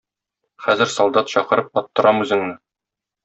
[0.67, 2.57] Хәзер солдат чакырып аттырам үзеңне.